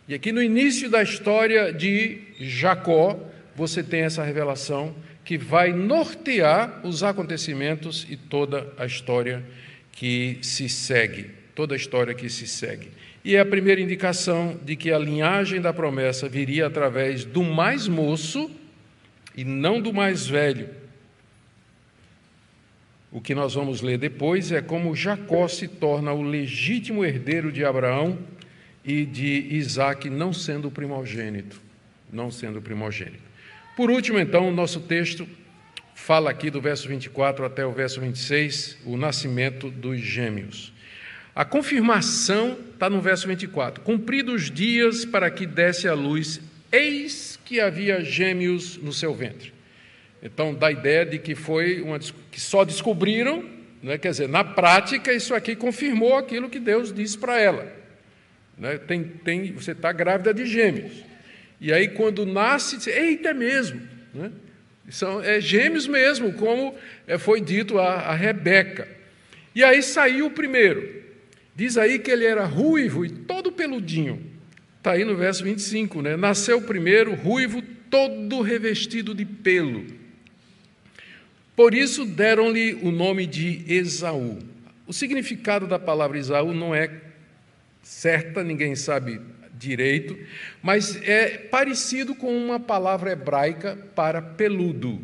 [0.07, 3.17] E aqui no início da história de Jacó,
[3.55, 9.43] você tem essa revelação que vai nortear os acontecimentos e toda a história
[9.91, 12.89] que se segue, toda a história que se segue.
[13.23, 17.87] E é a primeira indicação de que a linhagem da promessa viria através do mais
[17.87, 18.49] moço
[19.35, 20.69] e não do mais velho.
[23.11, 27.65] O que nós vamos ler depois é como Jacó se torna o legítimo herdeiro de
[27.65, 28.17] Abraão
[28.85, 31.61] e de Isaac, não sendo o primogênito.
[32.11, 33.23] Não sendo o primogênito.
[33.75, 35.27] Por último, então, o nosso texto
[35.93, 40.73] fala aqui do verso 24 até o verso 26, o nascimento dos gêmeos.
[41.33, 46.41] A confirmação está no verso 24: Cumpridos os dias para que desse a luz,
[46.71, 49.53] eis que havia gêmeos no seu ventre.
[50.23, 53.43] Então, dá a ideia de que foi uma que só descobriram,
[53.81, 53.97] né?
[53.97, 57.71] quer dizer, na prática, isso aqui confirmou aquilo que Deus disse para ela.
[58.57, 58.77] Né?
[58.77, 61.03] Tem, tem, você está grávida de gêmeos.
[61.59, 63.81] E aí, quando nasce, diz, eita, é mesmo.
[64.13, 64.31] Né?
[64.89, 66.75] São é, gêmeos mesmo, como
[67.07, 68.87] é, foi dito a, a Rebeca.
[69.55, 71.01] E aí saiu o primeiro.
[71.55, 74.30] Diz aí que ele era ruivo e todo peludinho.
[74.81, 76.17] Está aí no verso 25, né?
[76.17, 79.85] Nasceu primeiro, ruivo, todo revestido de pelo.
[81.55, 84.39] Por isso deram-lhe o nome de Esaú.
[84.87, 86.89] O significado da palavra Esaú não é
[87.83, 89.21] certa, ninguém sabe
[89.53, 90.17] direito,
[90.63, 94.99] mas é parecido com uma palavra hebraica para peludo.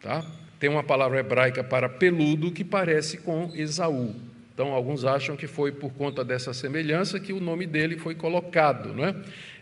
[0.00, 0.24] Tá?
[0.60, 4.14] Tem uma palavra hebraica para peludo que parece com Esaú.
[4.54, 8.92] Então, alguns acham que foi por conta dessa semelhança que o nome dele foi colocado,
[8.92, 9.14] não é?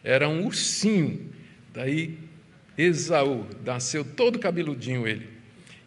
[0.03, 1.31] Era um ursinho,
[1.73, 2.19] daí
[2.77, 5.29] Esaú, nasceu todo cabeludinho ele.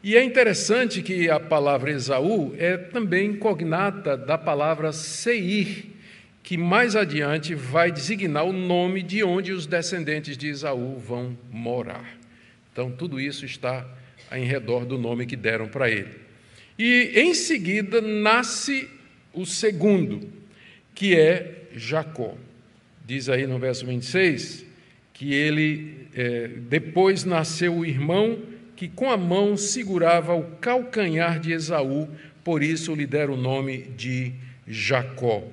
[0.02, 5.86] E é interessante que a palavra Esaú é também cognata da palavra Seir,
[6.42, 12.18] que mais adiante vai designar o nome de onde os descendentes de Esaú vão morar.
[12.72, 13.86] Então, tudo isso está
[14.32, 16.24] em redor do nome que deram para ele.
[16.78, 18.90] E em seguida nasce
[19.34, 20.28] o segundo,
[20.96, 22.36] que é Jacó.
[23.06, 24.66] Diz aí no verso 26
[25.14, 28.40] que ele é, depois nasceu o irmão
[28.76, 32.10] que com a mão segurava o calcanhar de Esaú,
[32.44, 34.34] por isso lhe deram o nome de
[34.68, 35.44] Jacó.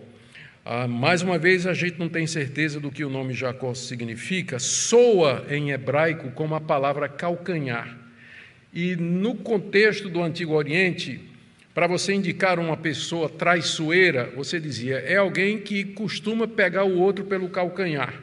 [0.64, 4.59] Ah, mais uma vez, a gente não tem certeza do que o nome Jacó significa,
[4.59, 7.99] soa em hebraico como a palavra calcanhar.
[8.72, 11.20] E no contexto do Antigo Oriente,
[11.74, 17.24] para você indicar uma pessoa traiçoeira, você dizia, é alguém que costuma pegar o outro
[17.24, 18.14] pelo calcanhar.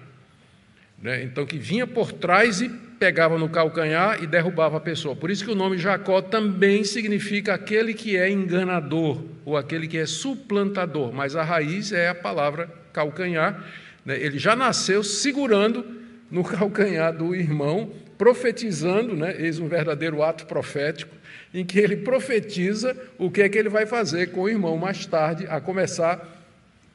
[1.01, 1.23] Né?
[1.23, 5.15] Então, que vinha por trás e pegava no calcanhar e derrubava a pessoa.
[5.15, 9.97] Por isso que o nome Jacó também significa aquele que é enganador ou aquele que
[9.97, 13.63] é suplantador, mas a raiz é a palavra calcanhar.
[14.03, 14.19] Né?
[14.19, 15.85] Ele já nasceu segurando
[16.29, 19.35] no calcanhar do irmão, profetizando, né?
[19.37, 21.15] eis um verdadeiro ato profético,
[21.53, 25.05] em que ele profetiza o que é que ele vai fazer com o irmão mais
[25.05, 26.35] tarde, a começar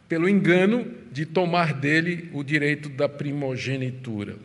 [0.08, 4.36] pelo engano de tomar dele o direito da primogenitura.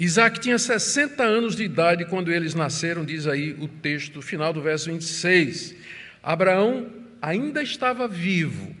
[0.00, 4.62] Isaac tinha 60 anos de idade quando eles nasceram, diz aí o texto final do
[4.62, 5.76] verso 26.
[6.22, 6.86] Abraão
[7.20, 8.74] ainda estava vivo,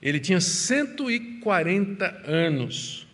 [0.00, 3.06] ele tinha 140 anos.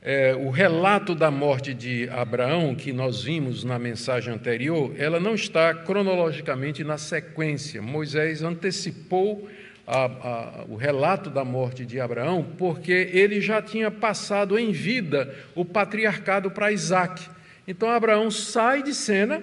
[0.00, 5.34] É, o relato da morte de Abraão, que nós vimos na mensagem anterior, ela não
[5.34, 7.82] está cronologicamente na sequência.
[7.82, 9.48] Moisés antecipou
[9.84, 15.34] a, a, o relato da morte de Abraão, porque ele já tinha passado em vida
[15.56, 17.28] o patriarcado para Isaac.
[17.66, 19.42] Então Abraão sai de cena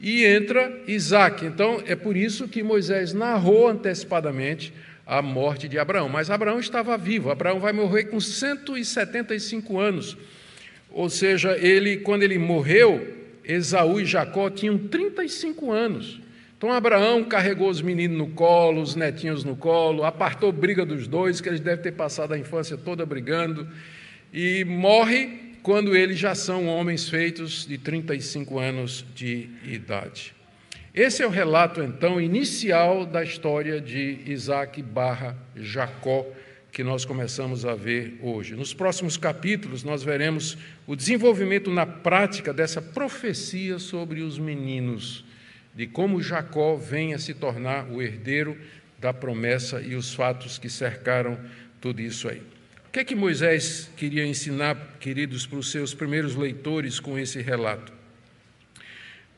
[0.00, 1.44] e entra Isaac.
[1.44, 4.72] Então é por isso que Moisés narrou antecipadamente
[5.12, 6.08] a morte de Abraão.
[6.08, 7.30] Mas Abraão estava vivo.
[7.30, 10.16] Abraão vai morrer com 175 anos.
[10.90, 16.18] Ou seja, ele quando ele morreu, Esaú e Jacó tinham 35 anos.
[16.56, 21.40] Então Abraão carregou os meninos no colo, os netinhos no colo, apartou briga dos dois,
[21.40, 23.68] que eles devem ter passado a infância toda brigando,
[24.32, 30.32] e morre quando eles já são homens feitos de 35 anos de idade.
[30.94, 36.26] Esse é o relato, então, inicial da história de Isaac barra Jacó,
[36.70, 38.54] que nós começamos a ver hoje.
[38.54, 45.24] Nos próximos capítulos, nós veremos o desenvolvimento na prática dessa profecia sobre os meninos
[45.74, 48.58] de como Jacó vem a se tornar o herdeiro
[48.98, 51.38] da promessa e os fatos que cercaram
[51.80, 52.42] tudo isso aí.
[52.86, 57.40] O que é que Moisés queria ensinar, queridos, para os seus primeiros leitores com esse
[57.40, 57.90] relato?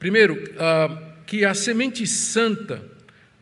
[0.00, 2.82] Primeiro, ah, que a semente santa,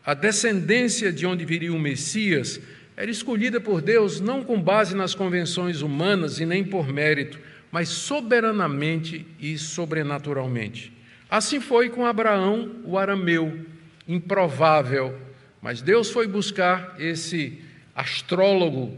[0.05, 2.59] a descendência de onde viria o Messias,
[2.95, 7.39] era escolhida por Deus não com base nas convenções humanas e nem por mérito,
[7.71, 10.93] mas soberanamente e sobrenaturalmente.
[11.29, 13.65] Assim foi com Abraão, o arameu,
[14.07, 15.17] improvável,
[15.61, 17.59] mas Deus foi buscar esse
[17.95, 18.95] astrólogo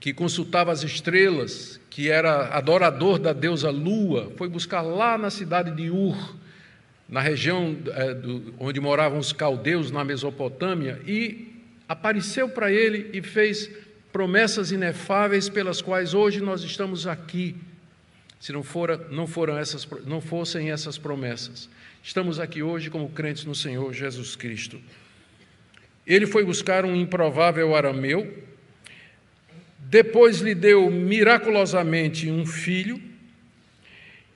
[0.00, 5.70] que consultava as estrelas, que era adorador da deusa Lua, foi buscar lá na cidade
[5.70, 6.36] de Ur,
[7.08, 11.48] na região é, do, onde moravam os caldeus, na Mesopotâmia, e
[11.88, 13.70] apareceu para ele e fez
[14.12, 17.56] promessas inefáveis pelas quais hoje nós estamos aqui
[18.40, 21.68] se não, fora, não, foram essas, não fossem essas promessas.
[22.02, 24.80] Estamos aqui hoje como crentes no Senhor Jesus Cristo.
[26.06, 28.44] Ele foi buscar um improvável arameu,
[29.78, 33.00] depois lhe deu miraculosamente um filho,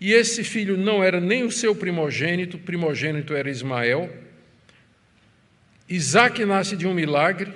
[0.03, 4.13] e esse filho não era nem o seu primogênito, primogênito era Ismael.
[5.89, 7.53] Isaac nasce de um milagre,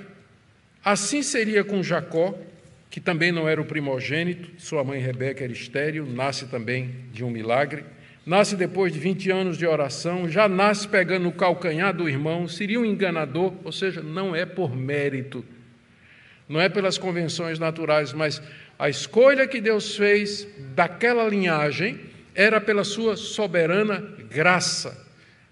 [0.85, 2.39] assim seria com Jacó,
[2.89, 7.31] que também não era o primogênito, sua mãe Rebeca era estéril, nasce também de um
[7.31, 7.85] milagre.
[8.25, 12.79] Nasce depois de 20 anos de oração, já nasce pegando no calcanhar do irmão, seria
[12.79, 15.45] um enganador, ou seja, não é por mérito,
[16.49, 18.41] não é pelas convenções naturais, mas
[18.79, 25.05] a escolha que Deus fez daquela linhagem era pela sua soberana graça.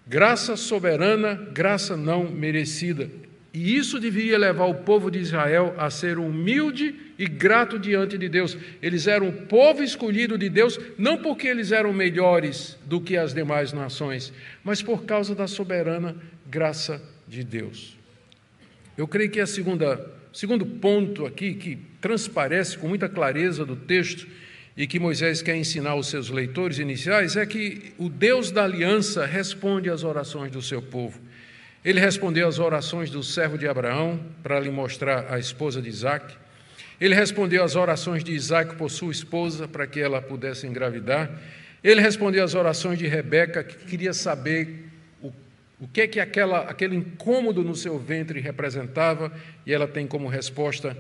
[0.06, 3.10] Graça soberana, graça não merecida.
[3.54, 8.28] E isso deveria levar o povo de Israel a ser humilde e grato diante de
[8.28, 8.58] Deus.
[8.82, 13.32] Eles eram o povo escolhido de Deus, não porque eles eram melhores do que as
[13.32, 16.14] demais nações, mas por causa da soberana
[16.46, 17.96] graça de Deus.
[18.98, 24.26] Eu creio que a segunda, segundo ponto aqui, que transparece com muita clareza do texto
[24.76, 29.24] e que Moisés quer ensinar aos seus leitores iniciais, é que o Deus da aliança
[29.24, 31.20] responde às orações do seu povo.
[31.84, 36.34] Ele respondeu às orações do servo de Abraão para lhe mostrar a esposa de Isaac.
[37.00, 41.30] Ele respondeu às orações de Isaac por sua esposa para que ela pudesse engravidar.
[41.82, 44.86] Ele respondeu às orações de Rebeca, que queria saber
[45.22, 45.30] o,
[45.78, 49.30] o que é que aquela, aquele incômodo no seu ventre representava,
[49.66, 50.96] e ela tem como resposta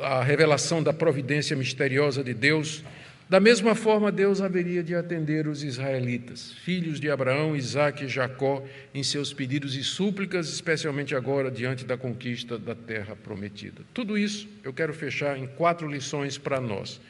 [0.00, 2.82] a revelação da providência misteriosa de Deus.
[3.28, 8.62] Da mesma forma, Deus haveria de atender os israelitas, filhos de Abraão, Isaque e Jacó,
[8.94, 13.82] em seus pedidos e súplicas, especialmente agora diante da conquista da terra prometida.
[13.94, 17.00] Tudo isso eu quero fechar em quatro lições para nós.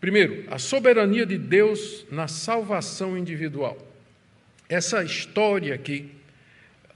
[0.00, 3.78] Primeiro, a soberania de Deus na salvação individual.
[4.68, 6.10] Essa história aqui,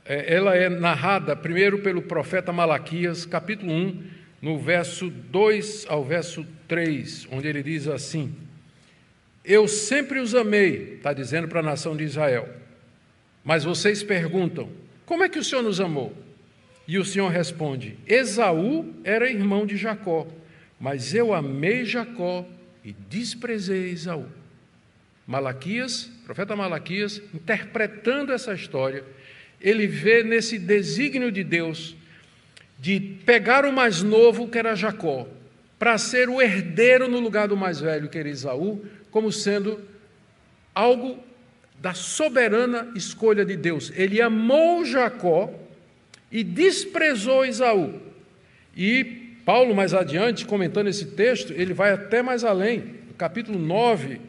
[0.05, 6.47] é, ela é narrada primeiro pelo profeta Malaquias, capítulo 1, no verso 2 ao verso
[6.67, 8.35] 3, onde ele diz assim:
[9.45, 12.49] Eu sempre os amei, está dizendo para a nação de Israel.
[13.45, 14.71] Mas vocês perguntam:
[15.05, 16.15] Como é que o Senhor nos amou?
[16.87, 20.27] E o Senhor responde: Esaú era irmão de Jacó,
[20.81, 22.47] mas eu amei Jacó
[22.85, 24.27] e desprezei Esaú.
[25.27, 29.05] Malaquias, profeta Malaquias, interpretando essa história,
[29.61, 31.95] ele vê nesse desígnio de Deus
[32.79, 35.27] de pegar o mais novo, que era Jacó,
[35.79, 39.81] para ser o herdeiro no lugar do mais velho, que era Esaú, como sendo
[40.75, 41.19] algo
[41.81, 43.93] da soberana escolha de Deus.
[43.97, 45.53] Ele amou Jacó
[46.31, 48.01] e desprezou Esaú.
[48.77, 49.05] E
[49.45, 52.97] Paulo, mais adiante, comentando esse texto, ele vai até mais além.
[53.09, 54.21] No capítulo 9,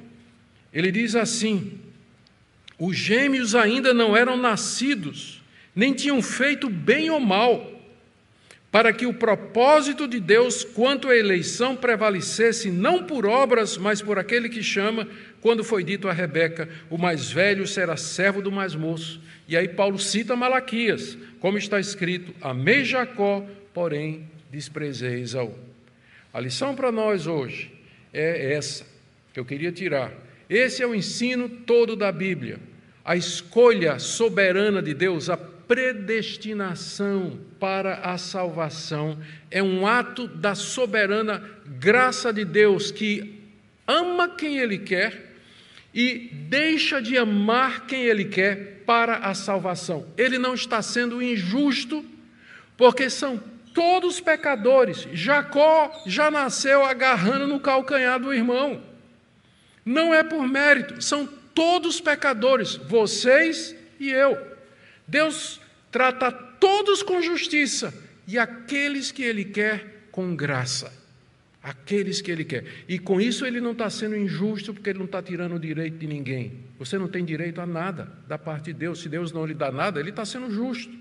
[0.74, 1.80] ele diz assim:
[2.80, 5.44] Os gêmeos ainda não eram nascidos,
[5.76, 7.79] nem tinham feito bem ou mal
[8.72, 14.20] para que o propósito de Deus quanto à eleição prevalecesse não por obras, mas por
[14.20, 15.08] aquele que chama,
[15.42, 19.22] quando foi dito a Rebeca: o mais velho será servo do mais moço.
[19.48, 25.56] E aí Paulo cita Malaquias, como está escrito: Amei Jacó, porém desprezei Esaú.
[26.32, 27.72] A lição para nós hoje
[28.14, 28.86] é essa
[29.34, 30.14] que eu queria tirar.
[30.48, 32.60] Esse é o ensino todo da Bíblia.
[33.04, 35.38] A escolha soberana de Deus, a
[35.70, 39.20] predestinação para a salvação
[39.52, 43.40] é um ato da soberana graça de Deus que
[43.88, 45.36] ama quem Ele quer
[45.94, 50.08] e deixa de amar quem Ele quer para a salvação.
[50.18, 52.04] Ele não está sendo injusto,
[52.76, 53.40] porque são
[53.72, 55.08] todos pecadores.
[55.14, 58.82] Jacó já nasceu agarrando no calcanhar do irmão.
[59.86, 64.49] Não é por mérito, são todos pecadores, vocês e eu.
[65.10, 65.60] Deus
[65.92, 67.94] trata todos com justiça
[68.28, 70.94] e aqueles que Ele quer com graça.
[71.62, 72.64] Aqueles que Ele quer.
[72.88, 75.98] E com isso Ele não está sendo injusto, porque Ele não está tirando o direito
[75.98, 76.54] de ninguém.
[76.78, 79.02] Você não tem direito a nada da parte de Deus.
[79.02, 80.94] Se Deus não lhe dá nada, Ele está sendo justo.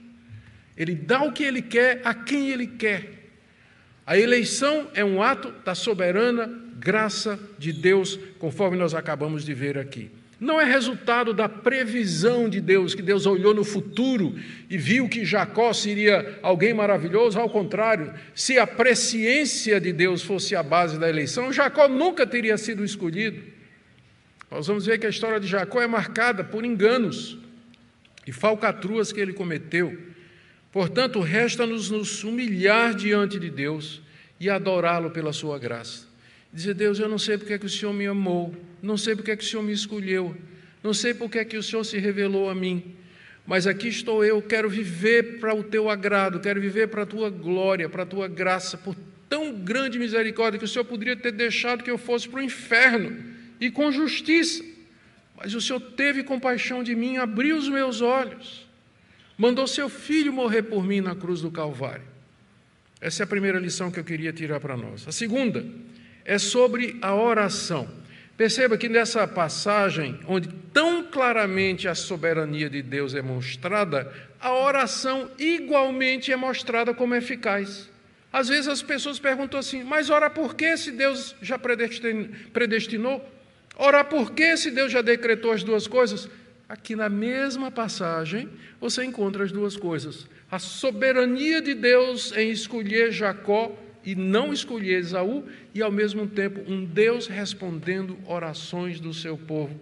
[0.77, 3.31] Ele dá o que Ele quer a quem Ele quer.
[4.07, 6.47] A eleição é um ato da soberana
[6.79, 10.11] graça de Deus, conforme nós acabamos de ver aqui.
[10.41, 14.39] Não é resultado da previsão de Deus, que Deus olhou no futuro
[14.71, 20.55] e viu que Jacó seria alguém maravilhoso, ao contrário, se a presciência de Deus fosse
[20.55, 23.43] a base da eleição, Jacó nunca teria sido escolhido.
[24.49, 27.37] Nós vamos ver que a história de Jacó é marcada por enganos
[28.25, 29.99] e falcatruas que ele cometeu.
[30.71, 34.01] Portanto, resta-nos nos humilhar diante de Deus
[34.39, 36.07] e adorá-lo pela sua graça.
[36.53, 39.31] Dizer, Deus, eu não sei porque é que o Senhor me amou, não sei porque
[39.31, 40.37] é que o Senhor me escolheu,
[40.83, 42.97] não sei porque é que o Senhor se revelou a mim,
[43.47, 47.31] mas aqui estou eu, quero viver para o teu agrado, quero viver para a tua
[47.31, 48.95] glória, para a tua graça, por
[49.29, 53.17] tão grande misericórdia que o Senhor poderia ter deixado que eu fosse para o inferno
[53.61, 54.65] e com justiça,
[55.37, 58.67] mas o Senhor teve compaixão de mim, abriu os meus olhos,
[59.37, 62.05] mandou seu filho morrer por mim na cruz do Calvário.
[63.01, 65.07] Essa é a primeira lição que eu queria tirar para nós.
[65.07, 65.65] A segunda,
[66.25, 67.89] é sobre a oração.
[68.39, 75.29] Perceba que nessa passagem, onde tão claramente a soberania de Deus é mostrada, a oração
[75.37, 77.91] igualmente é mostrada como eficaz.
[78.33, 83.29] Às vezes as pessoas perguntam assim: mas ora por que se Deus já predestinou?
[83.75, 86.29] Ora por que se Deus já decretou as duas coisas?
[86.69, 88.49] Aqui na mesma passagem
[88.81, 93.77] você encontra as duas coisas: a soberania de Deus em escolher Jacó
[94.09, 95.45] e não escolher Esaú,
[95.75, 99.79] e ao mesmo tempo um Deus respondendo orações do seu povo.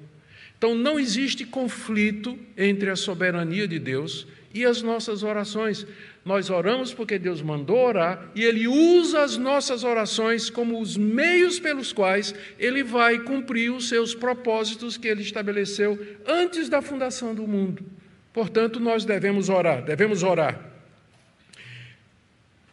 [0.58, 5.86] Então não existe conflito entre a soberania de Deus e as nossas orações.
[6.24, 11.60] Nós oramos porque Deus mandou orar e Ele usa as nossas orações como os meios
[11.60, 17.46] pelos quais Ele vai cumprir os seus propósitos que Ele estabeleceu antes da fundação do
[17.46, 17.84] mundo.
[18.32, 20.75] Portanto, nós devemos orar, devemos orar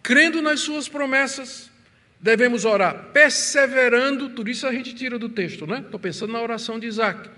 [0.03, 1.71] crendo nas suas promessas,
[2.19, 5.79] devemos orar perseverando, tudo isso a gente tira do texto, né?
[5.79, 7.29] Estou pensando na oração de Isaac.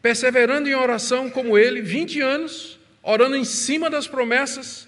[0.00, 4.86] Perseverando em oração como ele, 20 anos, orando em cima das promessas,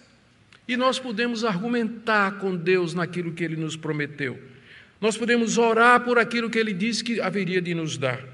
[0.69, 4.39] e nós podemos argumentar com Deus naquilo que ele nos prometeu.
[5.01, 8.25] Nós podemos orar por aquilo que Ele disse que haveria de nos dar.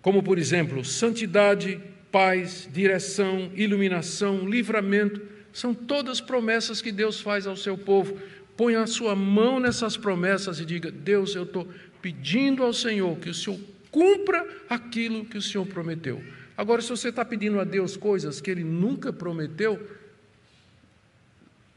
[0.00, 5.20] Como, por exemplo, santidade, paz, direção, iluminação, livramento,
[5.54, 8.18] são todas promessas que Deus faz ao seu povo.
[8.56, 11.68] Põe a sua mão nessas promessas e diga: Deus, eu estou
[12.02, 16.20] pedindo ao Senhor que o Senhor cumpra aquilo que o Senhor prometeu.
[16.56, 19.80] Agora, se você está pedindo a Deus coisas que Ele nunca prometeu,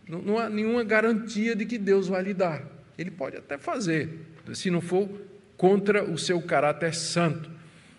[0.07, 2.65] não há nenhuma garantia de que Deus vai lhe dar.
[2.97, 5.07] Ele pode até fazer, se não for
[5.55, 7.49] contra o seu caráter santo.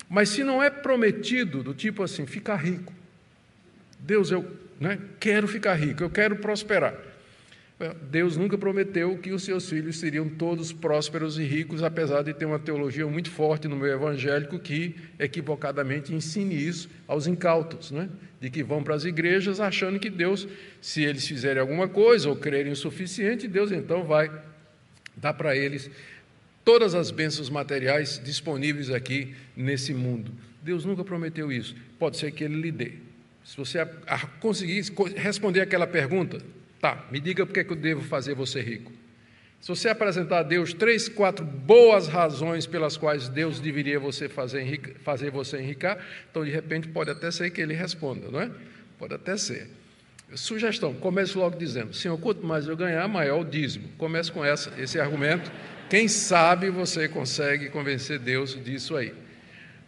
[0.08, 2.92] Mas se não é prometido, do tipo assim, ficar rico.
[4.00, 6.94] Deus, eu né, quero ficar rico, eu quero prosperar.
[8.10, 12.44] Deus nunca prometeu que os seus filhos seriam todos prósperos e ricos, apesar de ter
[12.44, 18.08] uma teologia muito forte no meio evangélico que equivocadamente ensine isso aos incautos, né?
[18.40, 20.48] de que vão para as igrejas achando que Deus,
[20.80, 24.28] se eles fizerem alguma coisa ou crerem o suficiente, Deus então vai
[25.16, 25.88] dar para eles
[26.64, 30.32] todas as bênçãos materiais disponíveis aqui nesse mundo.
[30.62, 31.76] Deus nunca prometeu isso.
[31.96, 33.07] Pode ser que Ele lhe dê.
[33.48, 33.88] Se você
[34.40, 34.84] conseguir
[35.16, 36.38] responder aquela pergunta,
[36.80, 38.92] Tá, me diga por que eu devo fazer você rico.
[39.60, 44.96] Se você apresentar a Deus três, quatro boas razões pelas quais Deus deveria você fazer,
[45.00, 45.98] fazer você enricar,
[46.30, 48.48] então de repente pode até ser que ele responda, não é?
[48.96, 49.68] Pode até ser.
[50.34, 53.88] Sugestão: comece logo dizendo, Senhor, quanto mais eu ganhar, maior o dízimo.
[53.98, 55.50] Comece com essa, esse argumento.
[55.90, 59.12] Quem sabe você consegue convencer Deus disso aí.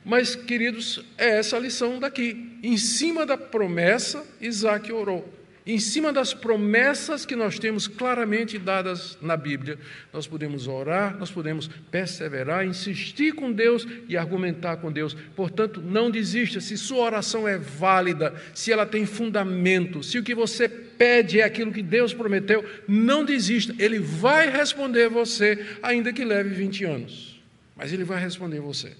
[0.04, 2.58] Mas, queridos, é essa a lição daqui.
[2.62, 9.18] Em cima da promessa, Isaac orou em cima das promessas que nós temos claramente dadas
[9.20, 9.78] na Bíblia,
[10.12, 15.14] nós podemos orar, nós podemos perseverar, insistir com Deus e argumentar com Deus.
[15.36, 16.60] Portanto, não desista.
[16.60, 21.44] Se sua oração é válida, se ela tem fundamento, se o que você pede é
[21.44, 23.74] aquilo que Deus prometeu, não desista.
[23.78, 27.40] Ele vai responder você, ainda que leve 20 anos.
[27.76, 28.92] Mas ele vai responder você.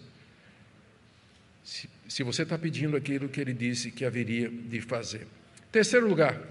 [2.11, 5.28] Se, você está pedindo aquilo que ele disse que haveria de fazer.
[5.70, 6.42] Terceiro lugar,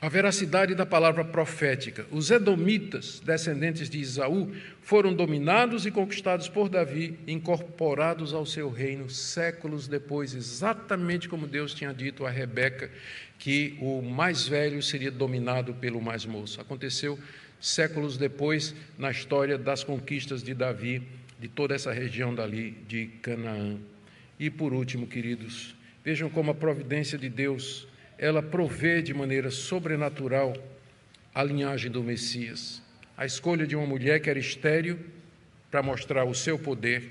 [0.00, 2.06] a veracidade da palavra profética.
[2.12, 9.10] Os edomitas, descendentes de Isaú, foram dominados e conquistados por Davi, incorporados ao seu reino
[9.10, 12.88] séculos depois, exatamente como Deus tinha dito a Rebeca,
[13.40, 16.60] que o mais velho seria dominado pelo mais moço.
[16.60, 17.18] Aconteceu
[17.60, 21.02] séculos depois na história das conquistas de Davi,
[21.40, 23.76] de toda essa região dali de Canaã.
[24.38, 25.74] E por último, queridos,
[26.04, 30.54] vejam como a providência de Deus ela provê de maneira sobrenatural
[31.34, 32.82] a linhagem do Messias.
[33.16, 34.98] A escolha de uma mulher que era estéril
[35.70, 37.10] para mostrar o seu poder,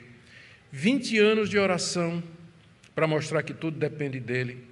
[0.71, 2.23] 20 anos de oração
[2.93, 4.63] para mostrar que tudo depende dele,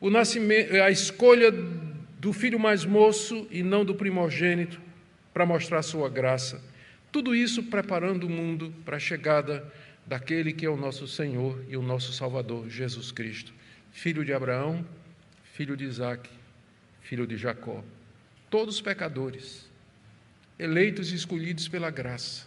[0.00, 4.80] o nascimento, a escolha do filho mais moço e não do primogênito
[5.32, 6.62] para mostrar sua graça.
[7.12, 9.64] Tudo isso preparando o mundo para a chegada
[10.10, 13.52] daquele que é o nosso Senhor e o nosso Salvador, Jesus Cristo,
[13.92, 14.84] filho de Abraão,
[15.52, 16.28] filho de Isaac,
[17.00, 17.84] filho de Jacó.
[18.50, 19.70] Todos pecadores,
[20.58, 22.44] eleitos e escolhidos pela graça.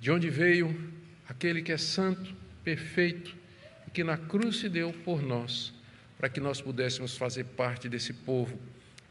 [0.00, 0.92] De onde veio
[1.28, 3.36] aquele que é santo, perfeito
[3.86, 5.72] e que na cruz se deu por nós,
[6.18, 8.58] para que nós pudéssemos fazer parte desse povo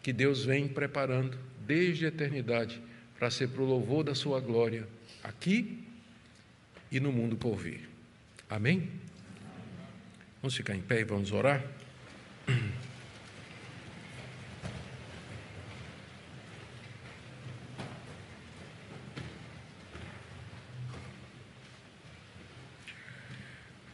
[0.03, 2.81] que Deus vem preparando desde a eternidade
[3.17, 4.85] para ser para o louvor da sua glória
[5.23, 5.85] aqui
[6.95, 7.89] e no mundo por vir.
[8.49, 8.89] Amém?
[10.41, 11.61] Vamos ficar em pé e vamos orar?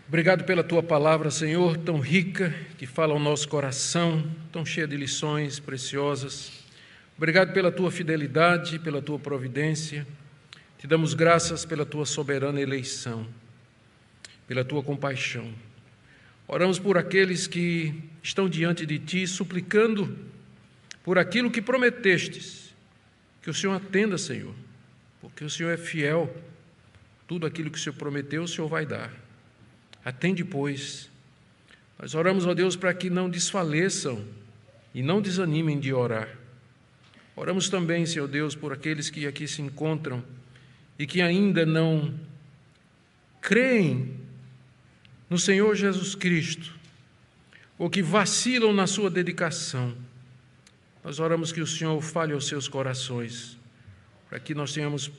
[0.07, 4.95] Obrigado pela tua palavra, Senhor, tão rica, que fala ao nosso coração, tão cheia de
[4.95, 6.51] lições preciosas.
[7.17, 10.05] Obrigado pela tua fidelidade, pela tua providência.
[10.81, 13.27] Te damos graças pela tua soberana eleição,
[14.47, 15.53] pela tua compaixão.
[16.47, 20.17] Oramos por aqueles que estão diante de ti, suplicando
[21.03, 22.73] por aquilo que prometestes,
[23.43, 24.55] que o Senhor atenda, Senhor,
[25.21, 26.35] porque o Senhor é fiel.
[27.27, 29.13] Tudo aquilo que o Senhor prometeu, o Senhor vai dar.
[30.03, 31.11] Atende, pois.
[31.99, 34.25] Nós oramos, ó Deus, para que não desfaleçam
[34.95, 36.27] e não desanimem de orar.
[37.35, 40.40] Oramos também, Senhor Deus, por aqueles que aqui se encontram
[41.01, 42.13] e que ainda não
[43.41, 44.13] creem
[45.27, 46.75] no Senhor Jesus Cristo,
[47.75, 49.97] ou que vacilam na sua dedicação.
[51.03, 53.57] Nós oramos que o Senhor fale aos seus corações,
[54.29, 55.09] para que nós tenhamos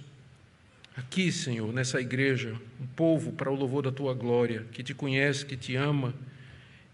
[0.97, 5.45] aqui, Senhor, nessa igreja, um povo para o louvor da tua glória, que te conhece,
[5.45, 6.15] que te ama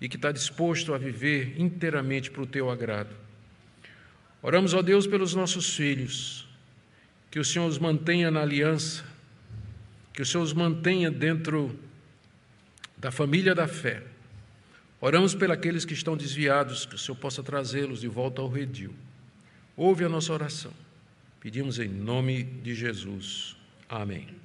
[0.01, 3.15] e que está disposto a viver inteiramente para o teu agrado.
[4.41, 6.48] Oramos, ó Deus, pelos nossos filhos,
[7.31, 9.05] que o Senhor os mantenha na aliança,
[10.13, 11.79] que o Senhor os mantenha dentro
[12.97, 14.03] da família da fé.
[15.01, 18.93] Oramos pelos que estão desviados, que o Senhor possa trazê-los de volta ao redil.
[19.77, 20.73] Ouve a nossa oração.
[21.41, 23.57] Pedimos em nome de Jesus.
[23.89, 24.38] Amém.